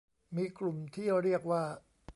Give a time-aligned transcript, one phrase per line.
[0.35, 1.63] มีกลุ่มที่เรียกว่า